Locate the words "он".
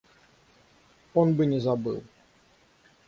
1.13-1.35